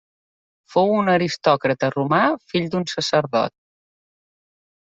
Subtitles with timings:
[0.75, 2.23] Fou un aristòcrata romà,
[2.55, 3.55] fill d'un sacerdot.